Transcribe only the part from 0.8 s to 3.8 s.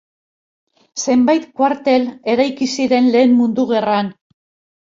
Zenbait kuartel eraiki ziren Lehen Mundu